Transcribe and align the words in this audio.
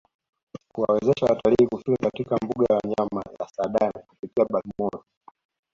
Kuwawezesha 0.73 1.25
watalii 1.25 1.67
kufika 1.67 1.95
katika 1.97 2.35
mbuga 2.35 2.65
ya 2.69 2.75
wanyama 2.83 3.23
ya 3.39 3.47
Saadani 3.47 4.05
kupitia 4.07 4.45
Bagamoyo 4.45 5.03